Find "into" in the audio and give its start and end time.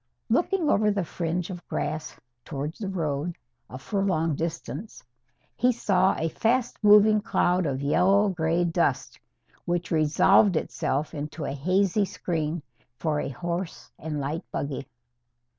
11.13-11.45